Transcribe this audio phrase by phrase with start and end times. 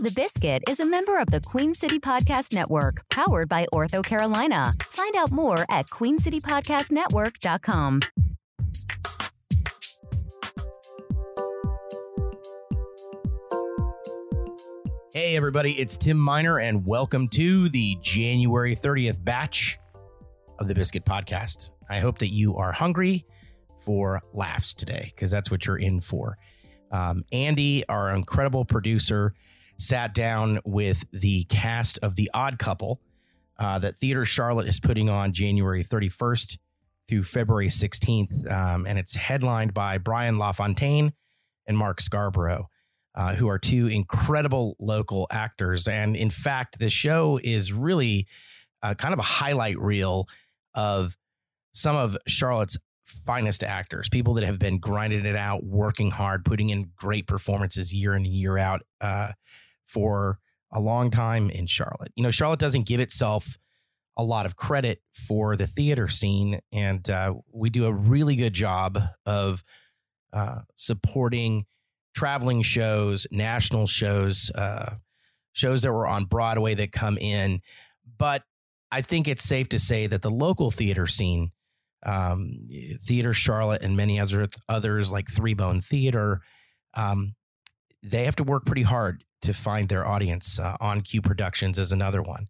[0.00, 4.72] The Biscuit is a member of the Queen City Podcast Network, powered by Ortho Carolina.
[4.82, 8.00] Find out more at queencitypodcastnetwork.com.
[15.12, 19.78] Hey, everybody, it's Tim Miner, and welcome to the January 30th batch
[20.58, 21.70] of the Biscuit Podcast.
[21.88, 23.26] I hope that you are hungry
[23.76, 26.36] for laughs today, because that's what you're in for.
[26.90, 29.34] Um, Andy, our incredible producer,
[29.78, 33.00] sat down with the cast of The Odd Couple
[33.58, 36.58] uh, that Theater Charlotte is putting on January 31st
[37.08, 38.50] through February 16th.
[38.50, 41.12] Um, and it's headlined by Brian LaFontaine
[41.66, 42.68] and Mark Scarborough
[43.14, 45.86] uh, who are two incredible local actors.
[45.86, 48.26] And in fact, the show is really
[48.82, 50.28] uh, kind of a highlight reel
[50.74, 51.16] of
[51.72, 56.70] some of Charlotte's finest actors, people that have been grinding it out, working hard, putting
[56.70, 59.32] in great performances year in and year out uh,
[59.94, 60.40] for
[60.72, 62.12] a long time in Charlotte.
[62.16, 63.56] You know, Charlotte doesn't give itself
[64.16, 68.52] a lot of credit for the theater scene, and uh, we do a really good
[68.52, 69.62] job of
[70.32, 71.64] uh, supporting
[72.14, 74.94] traveling shows, national shows, uh,
[75.52, 77.60] shows that were on Broadway that come in.
[78.18, 78.42] But
[78.90, 81.50] I think it's safe to say that the local theater scene,
[82.04, 82.68] um,
[83.02, 86.40] Theater Charlotte, and many other others like Three Bone Theater,
[86.94, 87.34] um,
[88.02, 90.58] they have to work pretty hard to find their audience.
[90.58, 92.48] Uh, on Cue Productions is another one.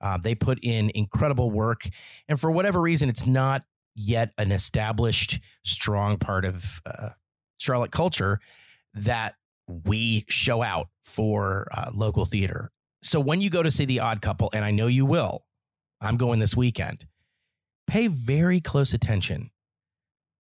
[0.00, 1.88] Uh, they put in incredible work,
[2.28, 7.10] and for whatever reason, it's not yet an established, strong part of uh,
[7.58, 8.40] Charlotte culture
[8.94, 9.34] that
[9.84, 12.70] we show out for uh, local theater.
[13.02, 15.44] So when you go to see The Odd Couple, and I know you will,
[16.00, 17.06] I'm going this weekend,
[17.86, 19.50] pay very close attention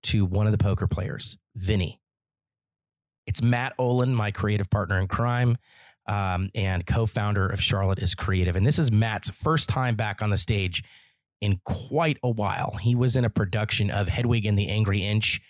[0.05, 2.01] to one of the poker players, Vinny.
[3.27, 5.57] It's Matt Olin, my creative partner in crime
[6.07, 8.57] um, and co founder of Charlotte is Creative.
[8.57, 10.83] And this is Matt's first time back on the stage
[11.41, 12.77] in quite a while.
[12.81, 15.41] He was in a production of Hedwig and the Angry Inch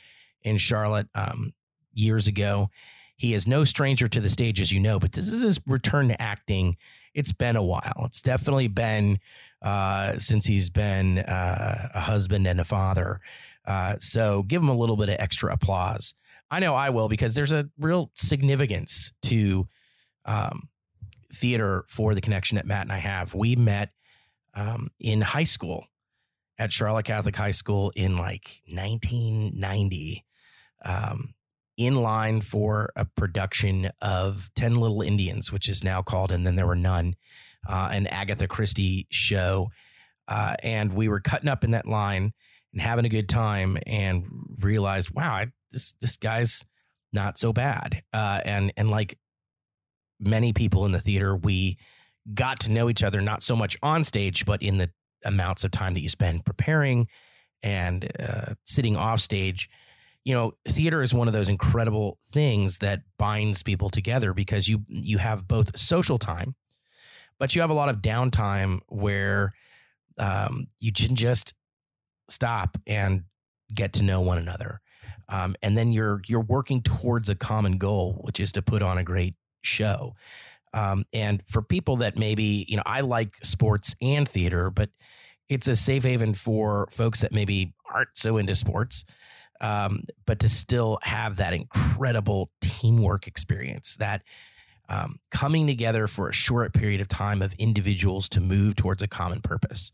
[0.43, 1.53] in Charlotte um,
[1.93, 2.71] years ago.
[3.17, 6.09] He is no stranger to the stage, as you know, but this is his return
[6.09, 6.77] to acting.
[7.15, 8.05] It's been a while.
[8.05, 9.21] It's definitely been
[9.63, 13.21] uh, since he's been uh, a husband and a father.
[13.65, 16.15] Uh, so give him a little bit of extra applause.
[16.51, 19.69] I know I will because there's a real significance to
[20.25, 20.69] um,
[21.33, 23.35] theater for the connection that Matt and I have.
[23.35, 23.91] We met
[24.55, 25.87] um, in high school
[26.59, 30.25] at Charlotte Catholic High School in like 1990.
[30.85, 31.35] Um,
[31.77, 36.57] in line for a production of 10 Little Indians, which is now called And Then
[36.57, 37.15] There Were None,
[37.67, 39.71] uh, an Agatha Christie show.
[40.29, 42.33] Uh, and we were cutting up in that line
[42.73, 44.27] and having a good time and
[44.61, 46.65] realized, wow, I, this, this guy's
[47.13, 48.03] not so bad.
[48.13, 49.19] Uh, and, and like
[50.23, 51.79] many people in the theater, we
[52.33, 54.91] got to know each other, not so much on stage, but in the
[55.25, 57.07] amounts of time that you spend preparing
[57.63, 59.69] and uh, sitting off stage.
[60.25, 64.85] You know theater is one of those incredible things that binds people together because you
[64.87, 66.55] you have both social time
[67.43, 69.53] but you have a lot of downtime where
[70.17, 71.55] um, you can just
[72.29, 73.25] stop and
[73.75, 74.81] get to know one another.
[75.29, 78.97] Um, and then you're you're working towards a common goal which is to put on
[78.97, 80.15] a great show
[80.75, 84.91] um, and for people that maybe you know i like sports and theater but
[85.49, 89.05] it's a safe haven for folks that maybe aren't so into sports
[89.63, 94.23] um, but to still have that incredible teamwork experience, that
[94.89, 99.09] um, coming together for a short period of time of individuals to move towards a
[99.09, 99.93] common purpose.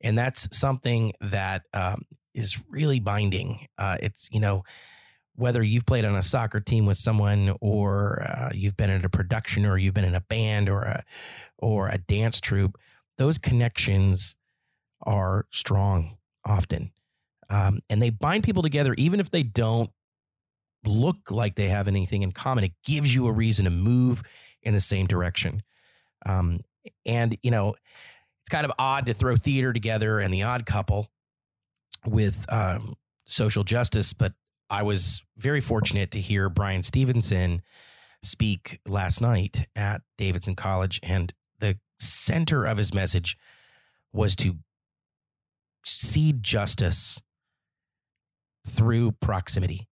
[0.00, 2.02] And that's something that um,
[2.34, 3.66] is really binding.
[3.76, 4.64] Uh, it's, you know,
[5.40, 9.08] whether you've played on a soccer team with someone or uh, you've been in a
[9.08, 11.04] production or you've been in a band or a,
[11.58, 12.78] or a dance troupe,
[13.16, 14.36] those connections
[15.02, 16.92] are strong often.
[17.48, 19.90] Um, and they bind people together, even if they don't
[20.84, 22.64] look like they have anything in common.
[22.64, 24.22] It gives you a reason to move
[24.62, 25.62] in the same direction.
[26.26, 26.60] Um,
[27.06, 27.74] and, you know,
[28.42, 31.10] it's kind of odd to throw theater together and the odd couple
[32.06, 32.94] with um,
[33.26, 34.34] social justice, but
[34.70, 37.62] I was very fortunate to hear Bryan Stevenson
[38.22, 43.36] speak last night at Davidson College, and the center of his message
[44.12, 44.58] was to
[45.84, 47.20] seed justice
[48.66, 49.88] through proximity.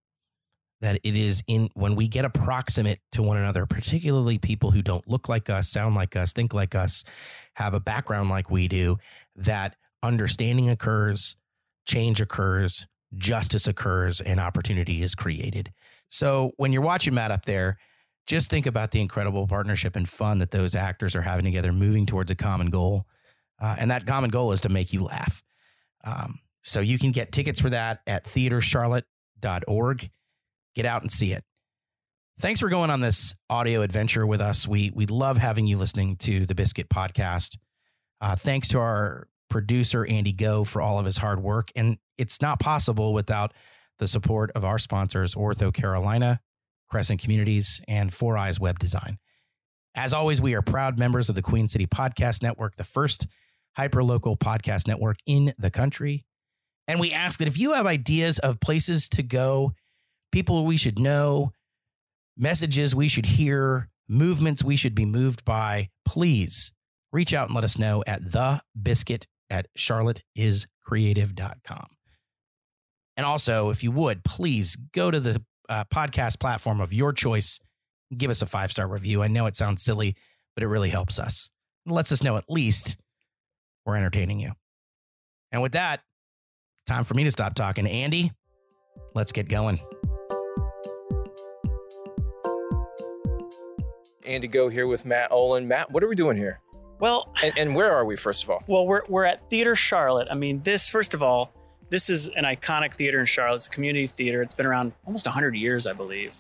[0.80, 5.08] That it is in when we get approximate to one another, particularly people who don't
[5.08, 7.02] look like us, sound like us, think like us,
[7.54, 8.98] have a background like we do,
[9.34, 9.74] that
[10.04, 11.36] understanding occurs,
[11.84, 12.86] change occurs,
[13.16, 15.72] justice occurs, and opportunity is created.
[16.08, 17.78] So when you're watching Matt up there,
[18.26, 22.04] just think about the incredible partnership and fun that those actors are having together, moving
[22.04, 23.06] towards a common goal.
[23.60, 25.42] Uh, and that common goal is to make you laugh.
[26.04, 30.10] Um, so you can get tickets for that at theatercharlotte.org.
[30.74, 31.42] Get out and see it.
[32.38, 34.68] Thanks for going on this audio adventure with us.
[34.68, 37.56] We we love having you listening to the Biscuit podcast.
[38.20, 42.42] Uh, thanks to our producer Andy Goh for all of his hard work, and it's
[42.42, 43.52] not possible without
[43.98, 46.40] the support of our sponsors, Ortho Carolina,
[46.88, 49.18] Crescent Communities, and Four Eyes Web Design.
[49.94, 53.26] As always, we are proud members of the Queen City Podcast Network, the first
[53.76, 56.24] hyperlocal podcast network in the country.
[56.86, 59.72] And we ask that if you have ideas of places to go,
[60.32, 61.52] people we should know,
[62.36, 66.72] messages we should hear, movements we should be moved by, please
[67.12, 71.97] reach out and let us know at the biscuit at charlotteiscreative.com.
[73.18, 77.58] And also, if you would, please go to the uh, podcast platform of your choice.
[78.16, 79.22] Give us a five star review.
[79.24, 80.14] I know it sounds silly,
[80.54, 81.50] but it really helps us.
[81.84, 82.96] It lets us know at least
[83.84, 84.52] we're entertaining you.
[85.50, 86.00] And with that,
[86.86, 87.88] time for me to stop talking.
[87.88, 88.30] Andy,
[89.14, 89.80] let's get going.
[94.24, 95.66] Andy Goh here with Matt Olin.
[95.66, 96.60] Matt, what are we doing here?
[97.00, 98.62] Well, And, and where are we, first of all?
[98.68, 100.28] well, we're we're at Theater Charlotte.
[100.30, 101.52] I mean, this first of all,
[101.90, 103.56] this is an iconic theater in Charlotte.
[103.56, 104.42] It's a community theater.
[104.42, 106.34] It's been around almost 100 years, I believe.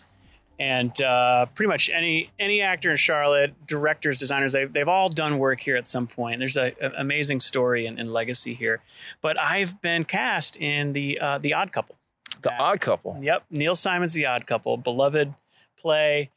[0.60, 5.38] And uh, pretty much any any actor in Charlotte, directors, designers, they've, they've all done
[5.38, 6.40] work here at some point.
[6.40, 8.80] There's a, a amazing story and, and legacy here.
[9.20, 11.96] But I've been cast in the uh, the Odd Couple.
[12.42, 13.18] The Odd Couple.
[13.22, 15.32] Yep, Neil Simon's The Odd Couple, beloved
[15.76, 16.30] play,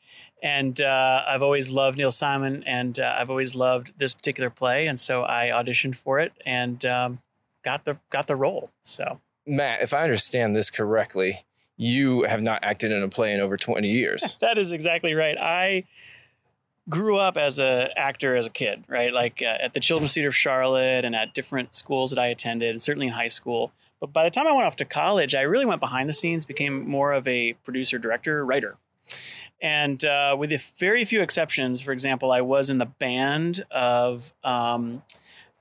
[0.44, 4.86] and uh, I've always loved Neil Simon, and uh, I've always loved this particular play,
[4.86, 7.20] and so I auditioned for it and um,
[7.64, 8.72] got the got the role.
[8.82, 11.46] So Matt, if I understand this correctly,
[11.78, 14.38] you have not acted in a play in over 20 years.
[14.42, 15.38] that is exactly right.
[15.38, 15.86] I
[16.90, 19.14] grew up as a actor as a kid, right?
[19.14, 22.72] Like uh, at the Children's Theater of Charlotte and at different schools that I attended,
[22.72, 23.72] and certainly in high school.
[24.00, 26.44] But by the time I went off to college, I really went behind the scenes,
[26.44, 28.78] became more of a producer, director, writer.
[29.62, 34.34] And uh, with a very few exceptions, for example, I was in the band of
[34.44, 35.04] um,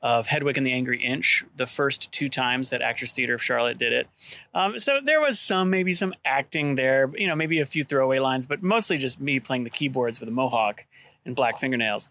[0.02, 3.78] of Hedwig and the Angry Inch the first two times that Actors Theater of Charlotte
[3.78, 4.08] did it.
[4.54, 8.18] Um, so there was some, maybe some acting there, you know, maybe a few throwaway
[8.18, 10.86] lines, but mostly just me playing the keyboards with a mohawk
[11.24, 12.08] and black fingernails.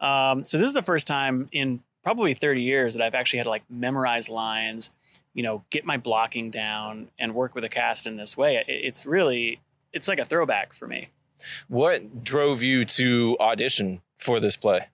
[0.00, 3.44] Um, so this is the first time in probably 30 years that I've actually had
[3.44, 4.90] to like memorize lines,
[5.32, 8.56] you know, get my blocking down and work with a cast in this way.
[8.56, 9.60] It, it's really,
[9.92, 11.10] it's like a throwback for me.
[11.68, 14.88] What drove you to audition for this play?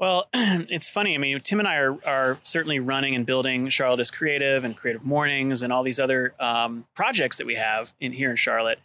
[0.00, 1.14] Well, it's funny.
[1.14, 4.74] I mean, Tim and I are, are certainly running and building Charlotte is Creative and
[4.74, 8.78] Creative Mornings and all these other um, projects that we have in here in Charlotte.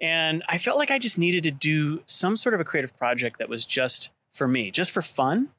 [0.00, 3.38] And I felt like I just needed to do some sort of a creative project
[3.38, 5.50] that was just for me, just for fun.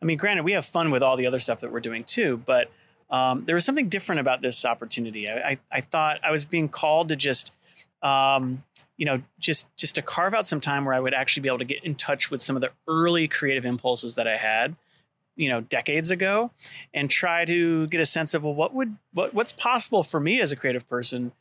[0.00, 2.42] I mean, granted, we have fun with all the other stuff that we're doing too,
[2.44, 2.70] but
[3.10, 5.30] um, there was something different about this opportunity.
[5.30, 7.52] I, I, I thought I was being called to just
[8.02, 8.64] um,
[8.96, 11.58] you know just just to carve out some time where i would actually be able
[11.58, 14.76] to get in touch with some of the early creative impulses that i had
[15.36, 16.50] you know decades ago
[16.92, 20.40] and try to get a sense of well what would what, what's possible for me
[20.40, 21.32] as a creative person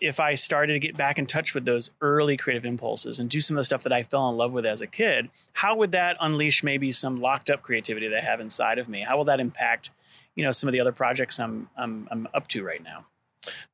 [0.00, 3.40] if i started to get back in touch with those early creative impulses and do
[3.40, 5.92] some of the stuff that i fell in love with as a kid how would
[5.92, 9.24] that unleash maybe some locked up creativity that i have inside of me how will
[9.24, 9.90] that impact
[10.34, 13.06] you know some of the other projects i'm i'm, I'm up to right now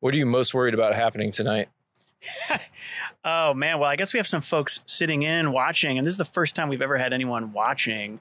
[0.00, 1.68] What are you most worried about happening tonight?
[3.24, 6.18] oh man, well I guess we have some folks sitting in watching, and this is
[6.18, 8.20] the first time we've ever had anyone watching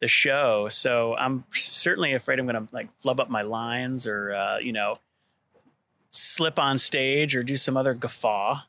[0.00, 0.68] the show.
[0.68, 4.72] So I'm certainly afraid I'm going to like flub up my lines or uh, you
[4.72, 4.98] know
[6.10, 8.60] slip on stage or do some other guffaw.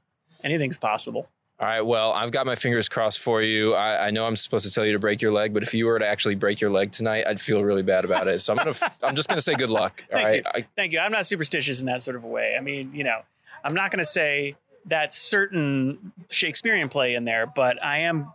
[0.44, 1.29] Anything's possible.
[1.58, 3.74] All right, well, I've got my fingers crossed for you.
[3.75, 5.86] I, I know I'm supposed to tell you to break your leg, but if you
[5.86, 8.41] were to actually break your leg tonight, I'd feel really bad about it.
[8.41, 10.03] So I'm gonna, I'm just gonna say good luck.
[10.12, 10.63] All Thank right, you.
[10.63, 11.00] I, Thank you.
[11.00, 12.58] I'm not superstitious in that sort of a way.
[12.58, 13.22] I mean, you know,
[13.65, 14.55] I'm not going to say
[14.87, 18.31] that certain Shakespearean play in there, but I am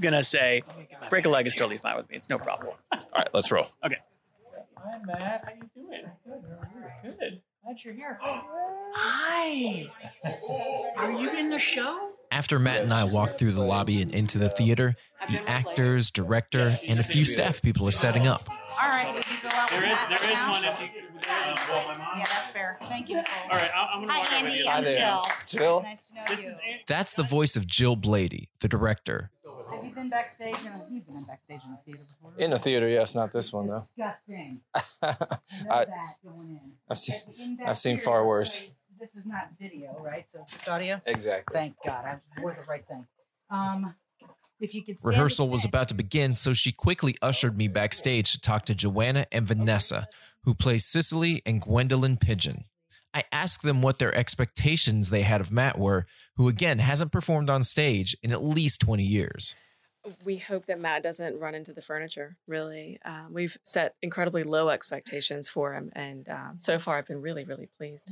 [0.00, 0.62] going to say
[1.10, 2.16] break a leg is totally fine with me.
[2.16, 2.74] It's no problem.
[2.92, 3.66] all right, let's roll.
[3.84, 3.96] Okay.
[4.76, 5.44] Hi, Matt.
[5.44, 6.04] How you doing?
[7.02, 7.18] Good.
[7.18, 7.40] Good.
[7.64, 8.18] Glad you're here.
[8.22, 9.90] Hi.
[10.96, 12.10] Are you in the show?
[12.30, 14.94] After Matt and I walk through the lobby and into the theater,
[15.30, 18.42] the actors, director, and a few staff people are setting up.
[18.48, 20.50] All right, would you go out There with is that there is now?
[20.52, 20.90] one empty.
[21.26, 21.98] There is one.
[22.18, 22.78] Yeah, that's fair.
[22.82, 23.32] Thank you, Nicole.
[23.50, 24.68] All right, I- I'm going to walk Hi, over Andy.
[24.68, 24.98] I'm Hi there.
[24.98, 25.22] Jill.
[25.46, 25.82] Jill?
[25.82, 26.50] Nice to know This you.
[26.50, 29.30] is That's the voice of Jill Blady, the director.
[29.72, 30.54] Have you been backstage?
[30.62, 32.32] In a, you've been in backstage in a theater before.
[32.38, 33.80] In the theater, yes, not this one though.
[33.80, 34.60] Disgusting.
[35.02, 35.10] Know
[35.70, 36.72] I, that going in.
[36.88, 38.62] I've seen, But in I've seen far here, worse.
[38.98, 40.28] This is not video, right?
[40.28, 41.00] So it's just audio.
[41.06, 41.52] exactly.
[41.54, 42.04] Thank God.
[42.36, 43.06] I wore the right thing.
[43.50, 43.94] Um,
[44.60, 47.68] if you could stand Rehearsal was stand- about to begin, so she quickly ushered me
[47.68, 50.08] backstage to talk to Joanna and Vanessa,
[50.44, 52.64] who plays Cecily and Gwendolyn Pigeon.
[53.14, 57.50] I asked them what their expectations they had of Matt were, who again hasn't performed
[57.50, 59.54] on stage in at least 20 years.
[60.24, 62.36] we hope that Matt doesn't run into the furniture.
[62.46, 67.20] Really, um, we've set incredibly low expectations for him, and um, so far I've been
[67.20, 68.10] really, really pleased.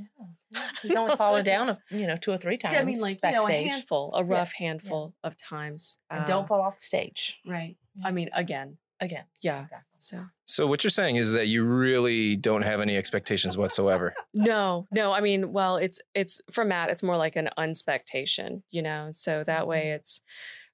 [0.82, 3.20] He's only fallen down, a, you know, two or three times Yeah, I mean, like
[3.22, 4.66] you know, a handful, a rough Yes, yeah.
[4.66, 5.98] handful of times.
[6.10, 7.76] and Um, don't fall off the stage Right.
[8.04, 9.24] I mean, again, again.
[9.40, 9.66] yeah.
[10.06, 14.14] So So what you're saying is that you really don't have any expectations whatsoever.
[14.34, 15.12] no, no.
[15.12, 16.90] I mean, well, it's it's for Matt.
[16.90, 19.08] It's more like an unspectation, you know.
[19.10, 20.20] So that way, it's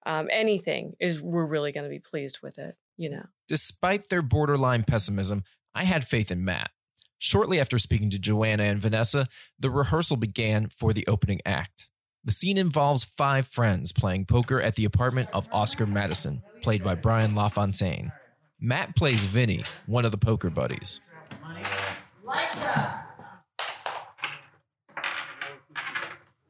[0.05, 3.25] um, anything is we're really going to be pleased with it, you know.
[3.49, 6.71] Despite their borderline pessimism, I had faith in Matt.
[7.19, 11.89] Shortly after speaking to Joanna and Vanessa, the rehearsal began for the opening act.
[12.25, 16.97] The scene involves five friends playing poker at the apartment of Oscar Madison, played by
[16.97, 18.13] Brian LaFontaine.
[18.65, 21.01] Matt plays Vinny, one of the poker buddies.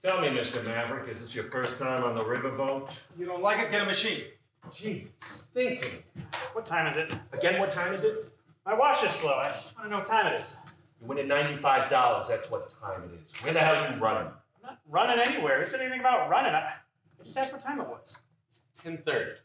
[0.03, 0.63] Tell me, Mr.
[0.63, 3.01] Maverick, is this your first time on the riverboat?
[3.19, 3.71] You don't like it?
[3.71, 4.25] Get a machine.
[4.69, 6.03] Jeez, it stinks.
[6.53, 7.15] What time is it?
[7.33, 8.31] Again, what time is it?
[8.67, 9.33] My watch is slow.
[9.33, 10.59] I just want to know what time it is.
[11.01, 13.33] You win $95, that's what time it is.
[13.43, 14.27] Where the hell are you running?
[14.29, 15.63] I'm not running anywhere.
[15.63, 16.53] Is there anything about running?
[16.53, 18.21] I, I just asked what time it was.
[18.49, 19.37] It's 10.30.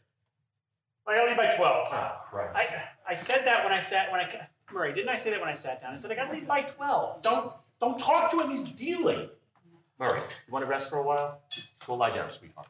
[1.08, 1.88] I gotta leave by 12.
[1.90, 2.50] Oh, Christ.
[2.54, 5.40] I, I said that when I sat, when I, ca- Murray, didn't I say that
[5.40, 5.92] when I sat down?
[5.92, 7.22] I said I gotta leave by 12.
[7.22, 9.28] Don't, don't talk to him, he's dealing.
[9.98, 11.40] Murray, you want to rest for a while?
[11.86, 12.68] Go lie down, sweetheart.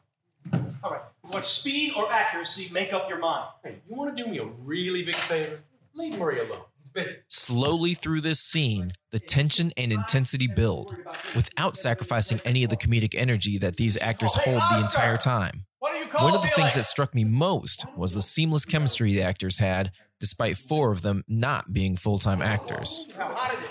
[0.83, 1.01] All right.
[1.23, 2.69] What speed or accuracy?
[2.71, 3.49] Make up your mind.
[3.63, 5.59] Hey, you want to do me a really big favor?
[5.93, 6.61] Leave Murray alone.
[6.79, 7.15] He's busy.
[7.27, 10.95] Slowly through this scene, the tension and intensity build,
[11.35, 15.65] without sacrificing any of the comedic energy that these actors oh, hold the entire time.
[16.09, 18.65] What do you call One of the things that struck me most was the seamless
[18.65, 23.05] chemistry the actors had, despite four of them not being full time actors.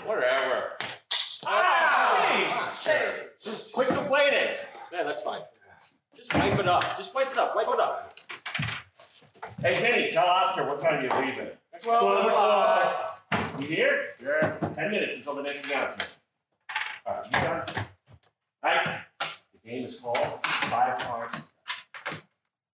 [0.05, 0.69] Whatever.
[3.73, 4.55] Quit complaining.
[4.93, 5.41] Yeah, that's fine.
[6.15, 6.83] Just wipe it up.
[6.97, 7.55] Just wipe it up.
[7.55, 8.19] Wipe it up.
[9.61, 11.47] Hey, Vinny, tell Oscar what time you're leaving.
[11.83, 13.21] Twelve o'clock.
[13.31, 14.05] Uh, you here?
[14.21, 14.51] Yeah.
[14.75, 16.17] Ten minutes until the next announcement.
[17.05, 17.63] All right, you done?
[18.63, 18.99] All right.
[19.19, 21.48] The game is called Five Cards.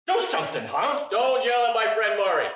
[0.06, 1.08] Do something, huh?
[1.10, 2.48] Don't yell at my friend Murray.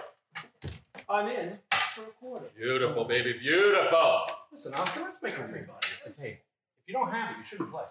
[1.09, 1.59] I'm in
[1.95, 2.47] for a quarter.
[2.57, 4.21] Beautiful, baby, beautiful.
[4.53, 6.39] Listen, Oscar, let's make everybody at the table.
[6.83, 7.85] If you don't have it, you shouldn't play.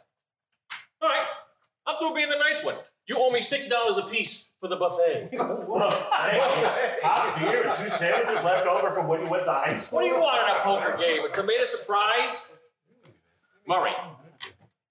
[1.02, 1.26] All right,
[1.88, 2.76] I'm through being the nice one.
[3.08, 5.30] You owe me six dollars a piece for the buffet.
[5.38, 7.00] buffet?
[7.02, 9.98] Hot beer and two sandwiches left over from when you went to high school.
[9.98, 11.24] What do you want in a poker game?
[11.24, 12.52] A tomato surprise?
[13.68, 13.92] Murray,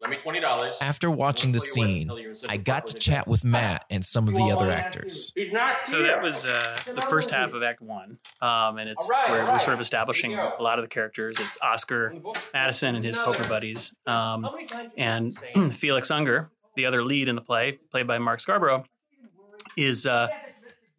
[0.00, 0.78] let me twenty dollars.
[0.80, 2.10] After watching the scene,
[2.48, 5.32] I got to chat with Matt and some of the other actors.
[5.34, 9.10] He's not So that was uh, the first half of Act One, um, and it's
[9.28, 11.40] where we're sort of establishing a lot of the characters.
[11.40, 12.14] It's Oscar
[12.52, 14.48] Madison and his poker buddies, um,
[14.96, 15.36] and
[15.72, 18.84] Felix Unger, the other lead in the play, played by Mark Scarborough,
[19.76, 20.28] is uh,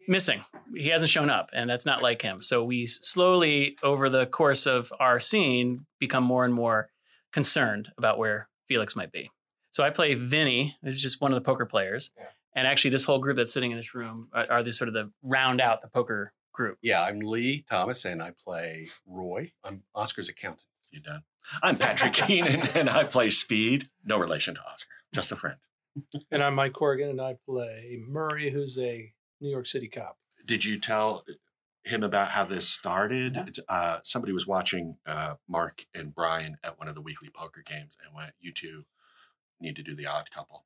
[0.08, 0.44] missing.
[0.76, 2.42] He hasn't shown up, and that's not like him.
[2.42, 6.90] So we slowly, over the course of our scene, become more and more
[7.32, 9.32] concerned about where Felix might be.
[9.72, 12.12] So I play Vinny, who's just one of the poker players.
[12.54, 14.94] And actually, this whole group that's sitting in this room are, are the sort of
[14.94, 16.80] the round out the poker group.
[16.82, 19.52] Yeah, I'm Lee Thomas, and I play Roy.
[19.64, 20.64] I'm Oscar's accountant.
[20.90, 21.24] You done?
[21.62, 23.90] I'm Patrick Keenan, and I play Speed.
[24.04, 25.58] No relation to Oscar, just a friend.
[26.32, 30.18] And I'm Mike Corrigan, and I play Murray, who's a New York City cop.
[30.46, 31.24] Did you tell
[31.88, 33.60] him about how this started?
[33.68, 37.98] Uh, somebody was watching uh, Mark and Brian at one of the weekly poker games
[38.04, 38.86] and went, "You two
[39.60, 40.66] need to do the Odd Couple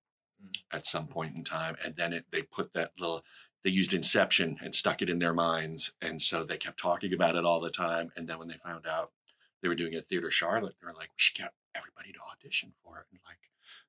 [0.71, 3.23] at some point in time." And then it, they put that little.
[3.63, 7.35] They used Inception and stuck it in their minds, and so they kept talking about
[7.35, 8.11] it all the time.
[8.15, 9.11] And then when they found out
[9.61, 12.19] they were doing it at Theater Charlotte, they were like, "We should get everybody to
[12.31, 13.37] audition for it and like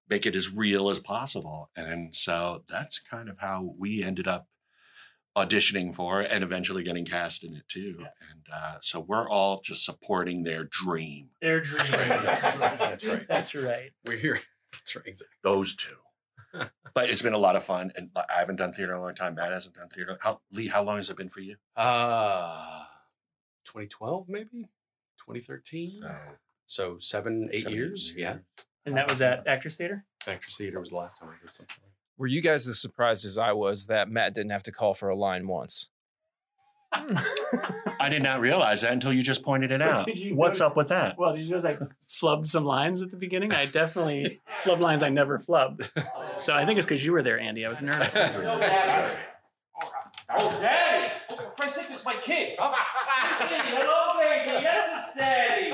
[0.08, 4.48] make it as real as possible." And so that's kind of how we ended up
[5.36, 7.96] auditioning for and eventually getting cast in it too.
[7.98, 11.30] And uh, so we're all just supporting their dream.
[11.40, 11.78] Their dream.
[11.88, 12.78] That's right.
[12.78, 13.26] That's right.
[13.28, 13.90] That's right.
[14.06, 14.40] We're here.
[14.72, 15.06] That's right.
[15.06, 15.36] Exactly.
[15.42, 15.96] Those two.
[16.94, 19.14] but it's been a lot of fun, and I haven't done theater in a long
[19.14, 19.34] time.
[19.34, 20.18] Matt hasn't done theater.
[20.20, 21.56] How, Lee, how long has it been for you?
[21.76, 22.84] Uh,
[23.64, 24.68] 2012, maybe
[25.18, 25.88] 2013.
[25.88, 26.14] So,
[26.66, 28.14] so seven, eight Seven, eight years.
[28.16, 28.36] Yeah.
[28.84, 30.04] And that was at Actors Theater?
[30.26, 31.76] Actors Theater was the last time I did something.
[32.22, 35.08] Were you guys as surprised as I was that Matt didn't have to call for
[35.08, 35.88] a line once?
[36.94, 37.16] Hmm.
[38.00, 40.06] I did not realize that until you just pointed it out.
[40.06, 41.18] What's notice- up with that?
[41.18, 43.52] Well, did you notice I flubbed some lines at the beginning?
[43.52, 45.90] I definitely flubbed lines I never flubbed.
[46.38, 47.66] So I think it's because you were there, Andy.
[47.66, 49.18] I was nervous.
[50.34, 51.12] Oh, Daddy!
[51.30, 52.56] Oh, for Christ's sake, it's my kid.
[52.58, 54.62] Hello, baby.
[54.62, 55.70] Yes, it's Daddy.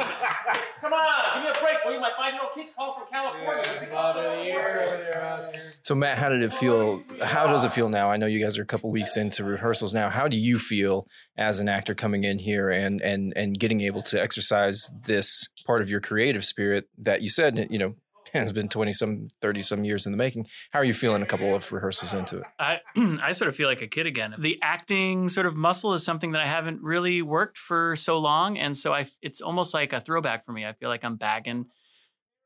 [0.80, 1.84] Come on, give me a break.
[1.84, 2.00] Will you?
[2.00, 3.62] My five-year-old kid's calling from California.
[3.90, 5.40] Father of the year
[5.82, 7.02] So Matt, how did it feel?
[7.22, 8.10] How does it feel now?
[8.10, 10.08] I know you guys are a couple weeks into rehearsals now.
[10.10, 14.02] How do you feel as an actor coming in here and and and getting able
[14.02, 17.94] to exercise this part of your creative spirit that you said you know
[18.32, 20.46] has been twenty some, thirty some years in the making?
[20.70, 21.22] How are you feeling?
[21.22, 22.46] A couple of rehearsals into it.
[22.58, 22.78] I
[23.22, 24.34] I sort of feel like a kid again.
[24.38, 28.58] The acting sort of muscle is something that I haven't really worked for so long,
[28.58, 30.66] and so I it's almost like a throwback for me.
[30.66, 31.66] I feel like I'm back in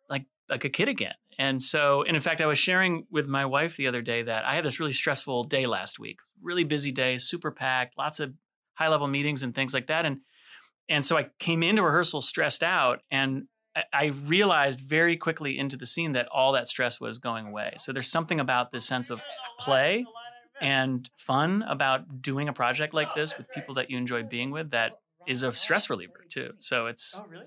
[0.08, 1.14] like like a kid again.
[1.38, 4.44] And so, and in fact, I was sharing with my wife the other day that
[4.44, 8.34] I had this really stressful day last week, really busy day, super packed, lots of
[8.74, 10.18] high level meetings and things like that, and
[10.88, 13.44] and so I came into rehearsal stressed out and.
[13.74, 17.74] I- I realized very quickly into the scene that all that stress was going away.
[17.78, 19.20] So there's something about this sense of
[19.58, 20.04] play
[20.60, 24.70] and fun about doing a project like this with people that you enjoy being with
[24.70, 26.52] that is a stress reliever too.
[26.58, 27.42] So it's oh,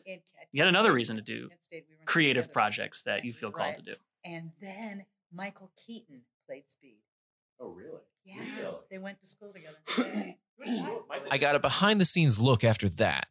[0.51, 1.49] yet another reason to do
[2.05, 3.95] creative projects that you feel called to do.
[4.23, 6.97] And then Michael Keaton played Speed.
[7.59, 8.01] Oh, really?
[8.25, 9.77] Yeah, they went to school together.
[11.31, 13.27] I got a behind the scenes look after that.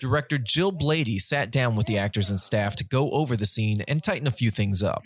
[0.00, 3.82] Director Jill Blady sat down with the actors and staff to go over the scene
[3.88, 5.02] and tighten a few things up.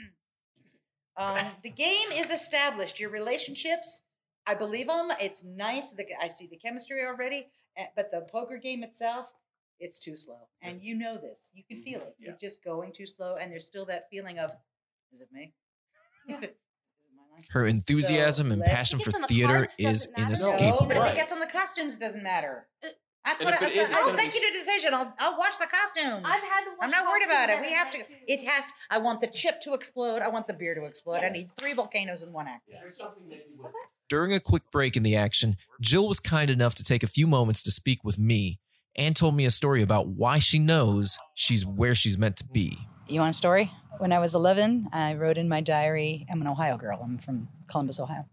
[1.17, 2.99] Um, the game is established.
[2.99, 4.03] Your relationships,
[4.47, 5.13] I believe them.
[5.21, 5.91] It's nice.
[5.91, 9.33] The, I see the chemistry already, eh, but the poker game itself,
[9.79, 10.49] it's too slow.
[10.63, 11.51] And you know this.
[11.55, 12.15] You can feel it.
[12.19, 14.51] You're just going too slow, and there's still that feeling of,
[15.13, 15.53] is it me?
[17.51, 20.87] Her enthusiasm and passion for gets the theater is inescapable.
[20.87, 22.67] No, but if it gets on the costumes, it doesn't matter.
[23.25, 24.95] That's And what I, it is, it's I'll gonna be executive decision.
[24.95, 26.25] I'll I'll watch the costumes.
[26.25, 26.79] I've had to watch.
[26.83, 27.61] I'm not worried about it.
[27.61, 27.99] We have to.
[28.27, 28.73] It has.
[28.91, 30.23] I want the chip to explode.
[30.23, 31.21] I want the beer to explode.
[31.23, 32.63] I need three volcanoes in one act.
[34.09, 37.27] During a quick break in the action, Jill was kind enough to take a few
[37.27, 38.59] moments to speak with me
[38.97, 42.77] and told me a story about why she knows she's where she's meant to be.
[43.07, 43.71] You want a story?
[43.99, 46.27] When I was 11, I wrote in my diary.
[46.31, 47.01] I'm an Ohio girl.
[47.03, 48.25] I'm from Columbus, Ohio.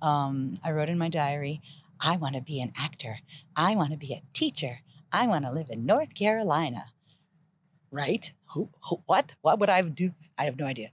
[0.00, 1.60] Um, I wrote in my diary,
[2.00, 3.20] I want to be an actor.
[3.56, 4.80] I want to be a teacher.
[5.12, 6.86] I want to live in North Carolina.
[7.90, 8.32] Right?
[8.54, 9.02] Who, who?
[9.06, 9.34] What?
[9.42, 10.10] What would I do?
[10.38, 10.90] I have no idea.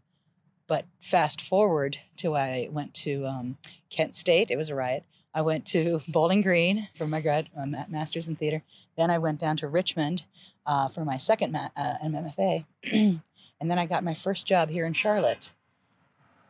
[0.67, 3.58] But fast forward to I went to um,
[3.89, 4.52] Kent State.
[4.52, 5.06] It was a riot.
[5.34, 8.63] I went to Bowling Green for my grad uh, ma- master's in theater.
[8.98, 10.26] Then I went down to Richmond
[10.65, 13.22] uh, for my second ma- uh, MFA, and
[13.62, 15.54] then I got my first job here in Charlotte.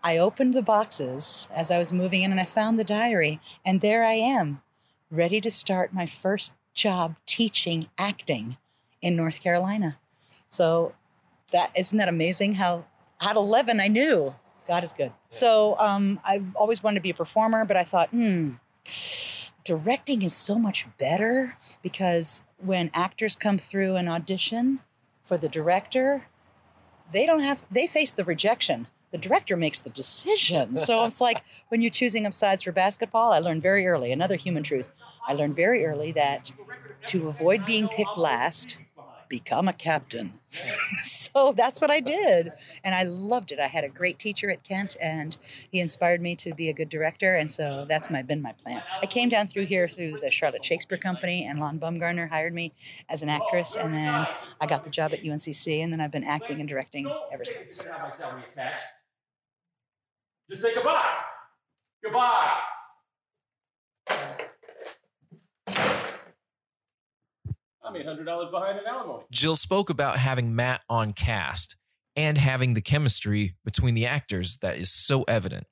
[0.04, 3.82] I opened the boxes as I was moving in, and I found the diary, and
[3.82, 4.62] there I am,
[5.12, 8.58] ready to start my first job teaching acting
[9.02, 9.98] in North Carolina.
[10.50, 10.94] So
[11.52, 12.86] that isn't that amazing how
[13.22, 14.36] at 11 I knew
[14.68, 15.12] God is good.
[15.30, 18.56] So um, I've always wanted to be a performer, but I thought, hmm,
[19.64, 24.80] directing is so much better because when actors come through an audition
[25.22, 26.28] for the director,
[27.12, 28.88] they don't have they face the rejection.
[29.12, 30.76] The director makes the decision.
[30.76, 34.36] So it's like when you're choosing up sides for basketball, I learned very early another
[34.36, 34.90] human truth.
[35.28, 36.52] I learned very early that
[37.08, 38.80] to avoid being picked last,
[39.30, 40.34] become a captain.
[41.02, 42.52] so that's what I did.
[42.84, 43.60] And I loved it.
[43.60, 45.38] I had a great teacher at Kent and
[45.72, 47.36] he inspired me to be a good director.
[47.36, 48.82] And so that's my been my plan.
[49.02, 52.74] I came down through here through the Charlotte Shakespeare Company and Lon Bumgarner hired me
[53.10, 53.76] as an actress.
[53.76, 54.28] And then
[54.62, 57.84] I got the job at UNCC and then I've been acting and directing ever since.
[57.84, 58.84] Have my salary attached.
[60.50, 61.14] Just say goodbye.
[62.04, 62.54] Goodbye.
[67.84, 69.24] I'm eight hundred dollars behind in alimony.
[69.32, 71.76] Jill spoke about having Matt on cast
[72.16, 75.68] and having the chemistry between the actors that is so evident.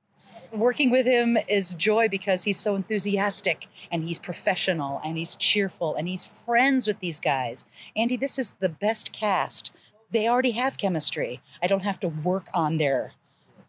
[0.51, 5.95] working with him is joy because he's so enthusiastic and he's professional and he's cheerful
[5.95, 7.65] and he's friends with these guys.
[7.95, 9.73] Andy, this is the best cast.
[10.11, 11.41] They already have chemistry.
[11.61, 13.13] I don't have to work on their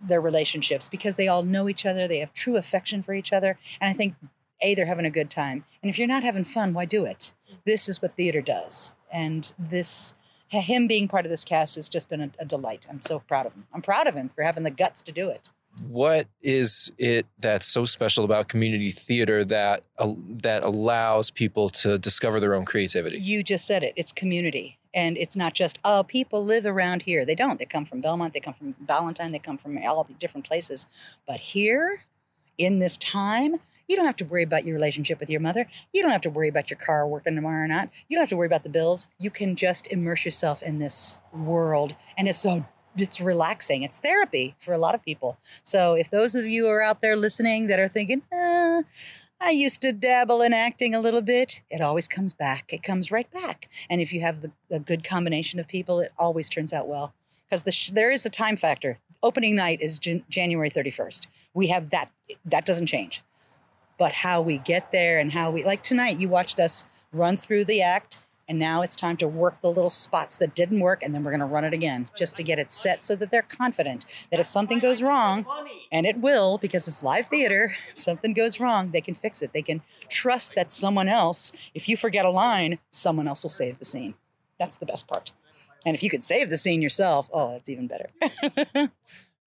[0.00, 2.06] their relationships because they all know each other.
[2.06, 4.14] They have true affection for each other, and I think
[4.62, 5.64] a they're having a good time.
[5.82, 7.35] And if you're not having fun, why do it?
[7.64, 10.14] This is what theater does, and this
[10.48, 12.87] him being part of this cast has just been a, a delight.
[12.88, 13.66] I'm so proud of him.
[13.72, 15.50] I'm proud of him for having the guts to do it.
[15.88, 21.98] What is it that's so special about community theater that uh, that allows people to
[21.98, 23.18] discover their own creativity?
[23.18, 23.92] You just said it.
[23.94, 24.75] It's community.
[24.96, 27.24] And it's not just, oh, people live around here.
[27.24, 27.59] They don't.
[27.61, 30.87] They come from Belmont, they come from Valentine, they come from all the different places.
[31.28, 32.00] But here,
[32.59, 33.56] in this time,
[33.88, 35.66] You don't have to worry about your relationship with your mother.
[35.92, 37.88] You don't have to worry about your car working tomorrow or not.
[38.09, 39.06] You don't have to worry about the bills.
[39.18, 43.82] You can just immerse yourself in this world, and it's so it's relaxing.
[43.82, 45.37] It's therapy for a lot of people.
[45.62, 48.82] So if those of you are out there listening that are thinking, uh,
[49.40, 52.72] I used to dabble in acting a little bit, it always comes back.
[52.72, 53.68] It comes right back.
[53.90, 57.14] And if you have the, a good combination of people, it always turns out well.
[57.49, 58.99] Because the sh- there is a time factor.
[59.22, 61.27] Opening night is Jan- January 31st.
[61.55, 62.11] We have that.
[62.44, 63.22] That doesn't change.
[63.99, 67.66] But how we get there and how we, like tonight, you watched us run through
[67.66, 71.14] the act and now it's time to work the little spots that didn't work, and
[71.14, 73.42] then we're going to run it again just to get it set so that they're
[73.42, 75.46] confident that if something goes wrong,
[75.90, 79.52] and it will because it's live theater, something goes wrong, they can fix it.
[79.52, 83.78] They can trust that someone else, if you forget a line, someone else will save
[83.78, 84.14] the scene.
[84.59, 85.32] That's the best part.
[85.85, 88.06] And if you could save the scene yourself, oh, that's even better.
[88.20, 88.90] How can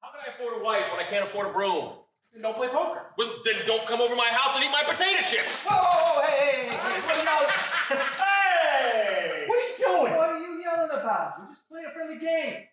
[0.02, 1.94] I afford a wife when I can't afford a broom?
[2.34, 3.08] Then don't play poker.
[3.18, 5.64] Well, then don't come over my house and eat my potato chips.
[5.64, 7.00] Whoa, whoa, whoa, hey, hey, hey,
[7.90, 9.46] hey, hey!
[9.48, 10.16] What are you doing?
[10.16, 11.40] What are you yelling about?
[11.40, 12.64] We're just playing a friendly game.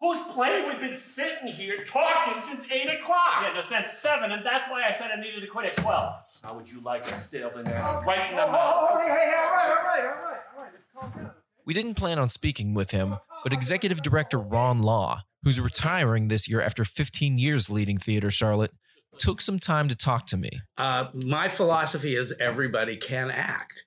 [0.00, 0.68] Who's playing?
[0.68, 3.42] We've been sitting here talking since 8 o'clock.
[3.42, 6.16] Yeah, no, since seven, and that's why I said I needed to quit at twelve.
[6.42, 7.80] How would you like a still in there?
[8.06, 8.88] Right in Oh, the mouth.
[8.90, 10.70] oh, hey, hey, hey, all right, all right, all right, all right.
[10.74, 11.30] Let's calm down.
[11.64, 16.46] We didn't plan on speaking with him, but executive director Ron Law, who's retiring this
[16.46, 18.72] year after 15 years leading Theater Charlotte,
[19.18, 20.50] took some time to talk to me.
[20.76, 23.84] Uh, my philosophy is everybody can act.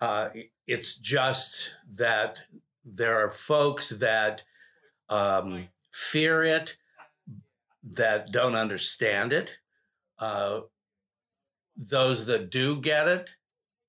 [0.00, 0.28] Uh,
[0.68, 2.38] it's just that
[2.94, 4.44] there are folks that
[5.08, 6.76] um, fear it,
[7.82, 9.58] that don't understand it.
[10.18, 10.60] Uh,
[11.76, 13.30] those that do get it,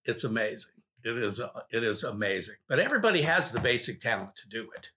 [0.05, 0.73] it's amazing.
[1.03, 1.39] It is
[1.71, 2.55] it is amazing.
[2.67, 4.89] But everybody has the basic talent to do it.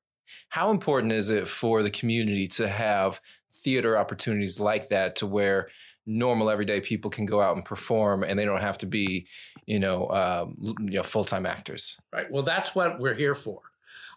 [0.49, 3.21] How important is it for the community to have
[3.55, 5.69] theater opportunities like that to where
[6.05, 9.27] normal everyday people can go out and perform and they don't have to be,
[9.67, 12.01] you know, um, you know, full-time actors?
[12.13, 12.27] Right.
[12.31, 13.61] Well, that's what we're here for.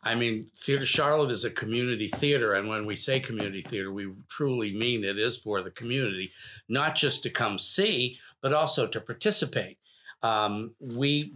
[0.05, 2.53] I mean, Theater Charlotte is a community theater.
[2.53, 6.31] And when we say community theater, we truly mean it is for the community,
[6.69, 9.79] not just to come see, but also to participate.
[10.23, 11.33] Um, we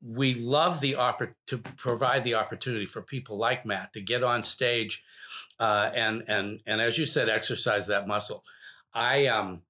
[0.00, 4.42] we love the oppor- to provide the opportunity for people like Matt to get on
[4.42, 5.04] stage
[5.58, 8.44] uh, and and and as you said, exercise that muscle.
[8.94, 9.62] I um,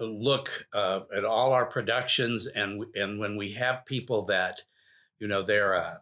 [0.00, 4.62] look uh, at all our productions, and and when we have people that,
[5.18, 5.96] you know, they're uh,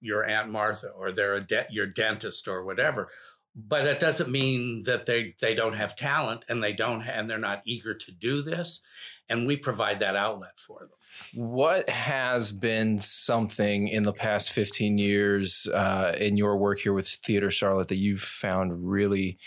[0.00, 3.08] your Aunt Martha or they're a de- your dentist or whatever,
[3.54, 7.28] but that doesn't mean that they they don't have talent and they don't ha- and
[7.28, 8.80] they're not eager to do this,
[9.28, 10.90] and we provide that outlet for them.
[11.34, 17.08] What has been something in the past 15 years uh, in your work here with
[17.08, 19.38] Theater Charlotte that you've found really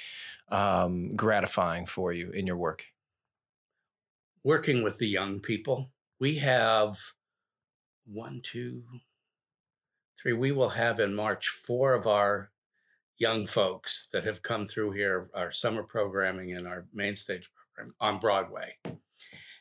[0.49, 2.85] um, gratifying for you in your work?
[4.43, 5.91] working with the young people.
[6.19, 6.97] We have
[8.05, 8.83] one, two,
[10.23, 10.33] three.
[10.33, 12.49] We will have in March four of our
[13.19, 17.93] young folks that have come through here, our summer programming and our main stage program
[17.99, 18.77] on Broadway.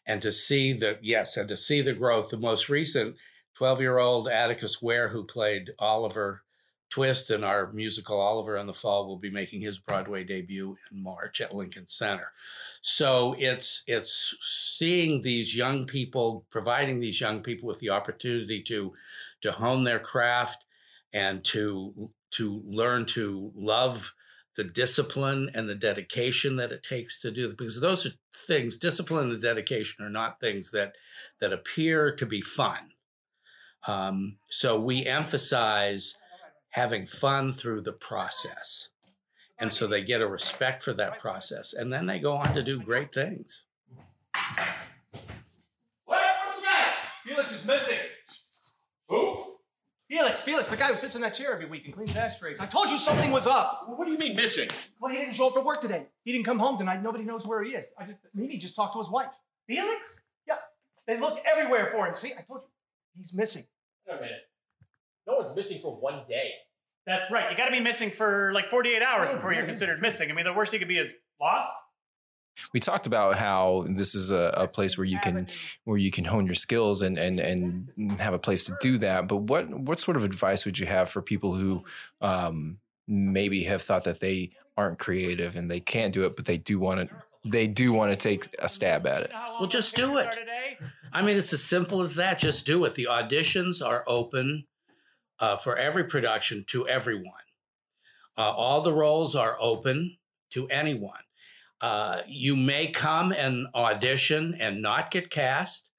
[0.07, 3.17] And to see the, yes, and to see the growth, the most recent
[3.55, 6.43] 12 year old Atticus Ware, who played Oliver
[6.91, 11.03] Twist in our musical Oliver in the Fall, will be making his Broadway debut in
[11.03, 12.33] March at Lincoln Center.
[12.83, 18.93] So it's it's seeing these young people, providing these young people with the opportunity to
[19.43, 20.65] to hone their craft
[21.13, 24.13] and to to learn to love
[24.57, 29.31] the discipline and the dedication that it takes to do because those are things discipline
[29.31, 30.97] and dedication are not things that
[31.41, 32.91] that appear to be fun.
[33.87, 36.17] Um, so we emphasize
[36.71, 38.89] having fun through the process
[39.63, 42.63] and so they get a respect for that process and then they go on to
[42.63, 43.65] do great things
[46.05, 46.21] What?
[46.45, 46.91] What's the matter?
[47.25, 47.99] Felix is missing.
[49.09, 49.57] Who?
[50.09, 52.61] Felix, Felix, the guy who sits in that chair every week and cleans ashtrays.
[52.61, 53.85] I told you something was up.
[53.89, 54.69] What do you mean missing?
[55.01, 56.07] Well, he didn't show up for work today.
[56.25, 57.03] He didn't come home tonight.
[57.03, 57.93] Nobody knows where he is.
[57.99, 59.39] I just maybe he just talked to his wife.
[59.67, 60.21] Felix?
[60.47, 60.57] Yeah.
[61.07, 62.15] They looked everywhere for him.
[62.15, 62.69] See, I told you.
[63.17, 63.65] He's missing.
[64.07, 64.49] Wait a minute.
[65.27, 66.53] No one's missing for one day.
[67.07, 67.51] That's right.
[67.51, 70.31] You got to be missing for like 48 hours before you're considered missing.
[70.31, 71.73] I mean, the worst he could be is lost.
[72.73, 75.47] We talked about how this is a, a place where you can
[75.85, 79.27] where you can hone your skills and and and have a place to do that.
[79.27, 81.83] But what what sort of advice would you have for people who
[82.21, 86.59] um, maybe have thought that they aren't creative and they can't do it, but they
[86.59, 89.33] do want to they do want to take a stab at it?
[89.59, 90.39] well just do it
[91.13, 94.65] i mean it's as simple as that just do it the auditions are open
[95.43, 97.47] uh, for every production to everyone
[98.39, 100.17] uh, all the roles are open
[100.51, 101.25] to anyone
[101.83, 105.91] Uh, you may come and audition and not get cast,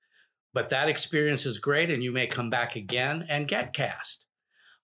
[0.53, 4.25] but that experience is great, and you may come back again and get cast.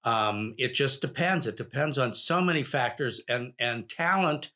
[0.04, 1.48] Um, it just depends.
[1.48, 4.52] It depends on so many factors, and and talent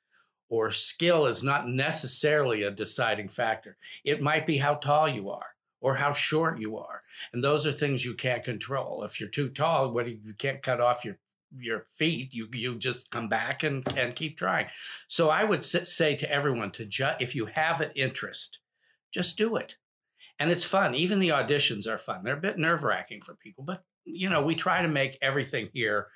[0.50, 3.78] or skill is not necessarily a deciding factor.
[4.04, 7.72] It might be how tall you are or how short you are, and those are
[7.72, 9.04] things you can't control.
[9.04, 11.18] If you're too tall, what you, you can't cut off your
[11.58, 12.34] your feet.
[12.34, 14.68] You you just come back and and keep trying.
[15.08, 18.60] So I would say to everyone to ju- if you have an interest,
[19.12, 19.78] just do it,
[20.40, 20.96] and it's fun.
[20.96, 22.24] Even the auditions are fun.
[22.24, 25.70] They're a bit nerve wracking for people, but you know we try to make everything
[25.74, 26.08] here.